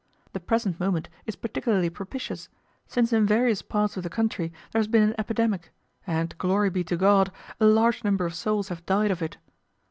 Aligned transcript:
The 0.33 0.39
present 0.39 0.79
moment 0.79 1.09
is 1.27 1.35
particularly 1.35 1.91
propitious, 1.91 2.49
since 2.87 3.13
in 3.13 3.27
various 3.27 3.61
parts 3.61 3.97
of 3.97 4.01
the 4.01 4.09
country 4.09 4.51
there 4.71 4.79
has 4.79 4.87
been 4.87 5.03
an 5.03 5.13
epidemic, 5.19 5.71
and, 6.07 6.35
glory 6.39 6.71
be 6.71 6.83
to 6.85 6.97
God, 6.97 7.31
a 7.59 7.65
large 7.67 8.03
number 8.03 8.25
of 8.25 8.33
souls 8.33 8.69
have 8.69 8.83
died 8.87 9.11
of 9.11 9.21
it. 9.21 9.37